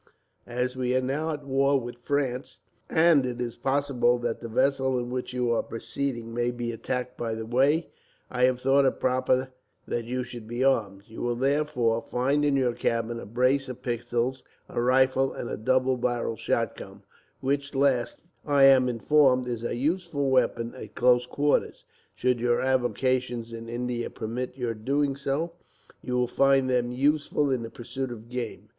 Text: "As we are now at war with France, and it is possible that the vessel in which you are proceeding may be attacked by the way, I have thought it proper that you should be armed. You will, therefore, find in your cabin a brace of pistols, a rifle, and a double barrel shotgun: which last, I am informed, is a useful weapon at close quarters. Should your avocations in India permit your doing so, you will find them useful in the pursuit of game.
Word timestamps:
"As 0.47 0.75
we 0.75 0.95
are 0.95 1.01
now 1.01 1.29
at 1.29 1.45
war 1.45 1.79
with 1.79 1.99
France, 1.99 2.61
and 2.89 3.23
it 3.23 3.39
is 3.39 3.55
possible 3.55 4.17
that 4.17 4.39
the 4.39 4.49
vessel 4.49 4.97
in 4.97 5.11
which 5.11 5.31
you 5.31 5.51
are 5.51 5.61
proceeding 5.61 6.33
may 6.33 6.49
be 6.49 6.71
attacked 6.71 7.19
by 7.19 7.35
the 7.35 7.45
way, 7.45 7.91
I 8.27 8.45
have 8.45 8.59
thought 8.59 8.85
it 8.85 8.99
proper 8.99 9.49
that 9.87 10.05
you 10.05 10.23
should 10.23 10.47
be 10.47 10.63
armed. 10.63 11.03
You 11.05 11.21
will, 11.21 11.35
therefore, 11.35 12.01
find 12.01 12.43
in 12.43 12.55
your 12.55 12.73
cabin 12.73 13.19
a 13.19 13.27
brace 13.27 13.69
of 13.69 13.83
pistols, 13.83 14.43
a 14.67 14.81
rifle, 14.81 15.33
and 15.33 15.51
a 15.51 15.55
double 15.55 15.97
barrel 15.97 16.35
shotgun: 16.35 17.03
which 17.39 17.75
last, 17.75 18.23
I 18.43 18.63
am 18.63 18.89
informed, 18.89 19.47
is 19.47 19.63
a 19.63 19.75
useful 19.75 20.31
weapon 20.31 20.73
at 20.73 20.95
close 20.95 21.27
quarters. 21.27 21.85
Should 22.15 22.39
your 22.39 22.59
avocations 22.59 23.53
in 23.53 23.69
India 23.69 24.09
permit 24.09 24.57
your 24.57 24.73
doing 24.73 25.15
so, 25.15 25.53
you 26.01 26.15
will 26.17 26.25
find 26.27 26.67
them 26.67 26.91
useful 26.91 27.51
in 27.51 27.61
the 27.61 27.69
pursuit 27.69 28.11
of 28.11 28.29
game. 28.29 28.69